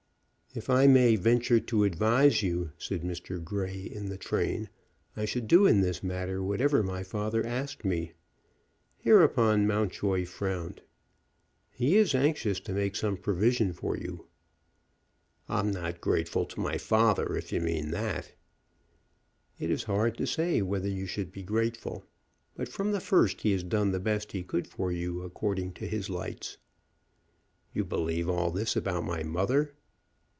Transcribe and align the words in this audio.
"If 0.53 0.69
I 0.69 0.85
may 0.85 1.15
venture 1.15 1.61
to 1.61 1.85
advise 1.85 2.43
you," 2.43 2.71
said 2.77 3.03
Mr. 3.03 3.41
Grey 3.41 3.77
in 3.83 4.09
the 4.09 4.17
train, 4.17 4.67
"I 5.15 5.23
should 5.23 5.47
do 5.47 5.65
in 5.65 5.79
this 5.79 6.03
matter 6.03 6.43
whatever 6.43 6.83
my 6.83 7.03
father 7.03 7.45
asked 7.47 7.85
me." 7.85 8.11
Hereupon 8.97 9.65
Mountjoy 9.65 10.25
frowned. 10.25 10.81
"He 11.71 11.95
is 11.95 12.13
anxious 12.13 12.59
to 12.65 12.73
make 12.73 12.97
some 12.97 13.15
provision 13.15 13.71
for 13.71 13.95
you." 13.95 14.27
"I'm 15.47 15.71
not 15.71 16.01
grateful 16.01 16.45
to 16.47 16.59
my 16.59 16.77
father, 16.77 17.33
if 17.37 17.53
you 17.53 17.61
mean 17.61 17.91
that." 17.91 18.33
"It 19.57 19.71
is 19.71 19.83
hard 19.83 20.17
to 20.17 20.27
say 20.27 20.61
whether 20.61 20.89
you 20.89 21.05
should 21.05 21.31
be 21.31 21.43
grateful. 21.43 22.03
But, 22.55 22.67
from 22.67 22.91
the 22.91 22.99
first, 22.99 23.39
he 23.39 23.53
has 23.53 23.63
done 23.63 23.91
the 23.93 24.01
best 24.01 24.33
he 24.33 24.43
could 24.43 24.67
for 24.67 24.91
you, 24.91 25.21
according 25.21 25.71
to 25.75 25.87
his 25.87 26.09
lights." 26.09 26.57
"You 27.71 27.85
believe 27.85 28.27
all 28.27 28.51
this 28.51 28.75
about 28.75 29.05
my 29.05 29.23
mother?" 29.23 29.75